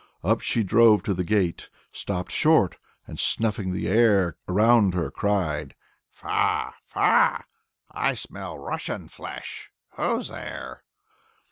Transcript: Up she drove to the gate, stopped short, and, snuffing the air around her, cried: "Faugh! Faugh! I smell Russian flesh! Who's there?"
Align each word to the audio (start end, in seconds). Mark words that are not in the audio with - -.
Up 0.23 0.41
she 0.41 0.63
drove 0.63 1.03
to 1.03 1.13
the 1.13 1.23
gate, 1.23 1.69
stopped 1.91 2.31
short, 2.31 2.79
and, 3.05 3.19
snuffing 3.19 3.71
the 3.71 3.87
air 3.87 4.35
around 4.47 4.95
her, 4.95 5.11
cried: 5.11 5.75
"Faugh! 6.09 6.71
Faugh! 6.87 7.43
I 7.91 8.15
smell 8.15 8.57
Russian 8.57 9.09
flesh! 9.09 9.69
Who's 9.97 10.29
there?" 10.29 10.81